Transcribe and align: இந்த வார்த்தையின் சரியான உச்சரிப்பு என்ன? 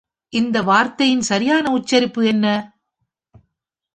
இந்த 0.33 0.61
வார்த்தையின் 0.61 1.21
சரியான 1.21 1.71
உச்சரிப்பு 1.71 2.21
என்ன? 2.25 2.45